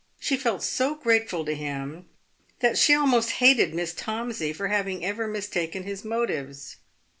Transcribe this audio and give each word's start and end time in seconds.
She 0.19 0.35
felt 0.35 0.63
so 0.63 0.95
grateful 0.95 1.45
to 1.45 1.53
him 1.53 2.09
that 2.59 2.75
she 2.75 2.95
almost 2.95 3.33
hated 3.33 3.75
Miss 3.75 3.93
Tomsey 3.93 4.51
for 4.51 4.67
having 4.69 5.05
ever 5.05 5.27
mistaken 5.27 5.83
his 5.83 6.03
motives. 6.03 6.77